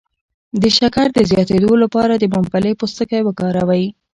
[0.61, 3.85] د شکر د زیاتیدو لپاره د ممپلی پوستکی وکاروئ